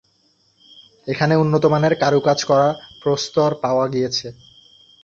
[1.07, 2.67] এখানে উন্নত মানের কারুকাজ করা
[3.01, 4.27] প্রস্তর পাওয়া গিয়েছে।